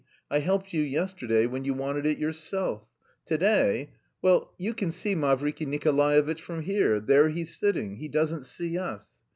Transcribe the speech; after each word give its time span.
I 0.31 0.39
helped 0.39 0.73
you 0.73 0.81
yesterday 0.81 1.45
when 1.45 1.63
you 1.63 1.75
wanted 1.75 2.07
it 2.07 2.17
yourself. 2.17 2.87
To 3.27 3.37
day... 3.37 3.91
well, 4.19 4.51
you 4.57 4.73
can 4.73 4.89
see 4.89 5.13
Mavriky 5.13 5.67
Nikolaevitch 5.67 6.41
from 6.41 6.63
here; 6.63 6.99
there 6.99 7.29
he's 7.29 7.55
sitting; 7.55 7.97
he 7.97 8.07
doesn't 8.07 8.47
see 8.47 8.79
us. 8.79 9.11